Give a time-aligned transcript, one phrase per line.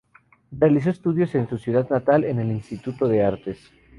[0.49, 3.71] Realizó estudios en su ciudad natal en el Instituto de Artes.